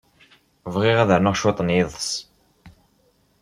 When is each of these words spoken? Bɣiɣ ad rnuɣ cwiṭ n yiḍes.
Bɣiɣ 0.73 0.97
ad 0.99 1.11
rnuɣ 1.19 1.35
cwiṭ 1.37 1.59
n 1.63 1.73
yiḍes. 1.75 2.09